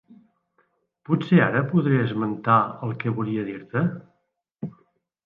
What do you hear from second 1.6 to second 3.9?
podré esmentar el que volia dir-te?